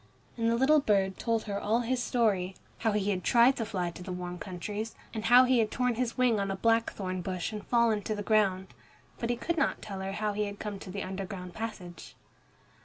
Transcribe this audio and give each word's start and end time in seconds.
And 0.35 0.49
the 0.49 0.55
little 0.55 0.79
bird 0.79 1.19
told 1.19 1.43
her 1.43 1.59
all 1.61 1.81
his 1.81 2.01
story, 2.01 2.55
how 2.79 2.93
he 2.93 3.11
had 3.11 3.23
tried 3.23 3.55
to 3.57 3.65
fly 3.65 3.91
to 3.91 4.01
the 4.01 4.11
warm 4.11 4.39
countries, 4.39 4.95
and 5.13 5.25
how 5.25 5.43
he 5.43 5.59
had 5.59 5.69
torn 5.69 5.93
his 5.93 6.17
wing 6.17 6.39
on 6.39 6.49
a 6.49 6.55
blackthorn 6.55 7.21
bush 7.21 7.53
and 7.53 7.63
fallen 7.67 8.01
to 8.05 8.15
the 8.15 8.23
ground. 8.23 8.69
But 9.19 9.29
he 9.29 9.35
could 9.35 9.57
not 9.59 9.79
tell 9.79 9.99
her 9.99 10.13
how 10.13 10.33
he 10.33 10.45
had 10.45 10.57
come 10.57 10.79
to 10.79 10.89
the 10.89 11.03
underground 11.03 11.53
passage. 11.53 12.15